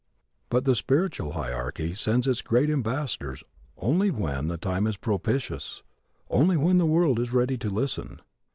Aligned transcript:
But 0.49 0.63
the 0.65 0.73
spiritual 0.73 1.33
hierarchy 1.33 1.93
sends 1.93 2.25
its 2.27 2.41
great 2.41 2.71
ambassadors 2.71 3.43
only 3.77 4.09
when 4.09 4.47
the 4.47 4.57
time 4.57 4.87
is 4.87 4.97
propitious, 4.97 5.83
only 6.27 6.57
when 6.57 6.79
the 6.79 6.87
world 6.87 7.19
is 7.19 7.31
ready 7.31 7.55
to 7.59 7.69
listen. 7.69 8.19